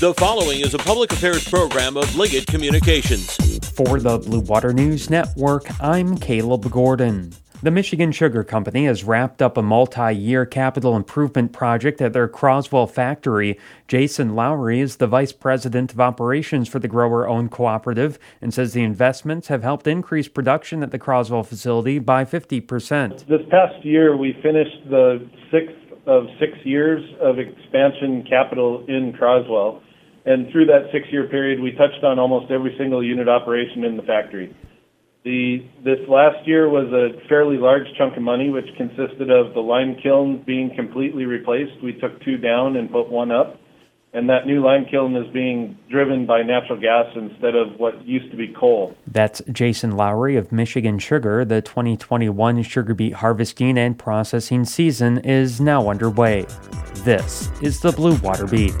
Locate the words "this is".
57.04-57.80